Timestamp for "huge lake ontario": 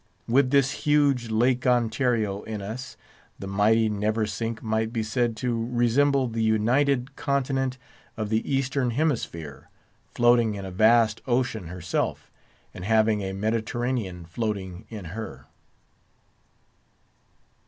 0.87-2.41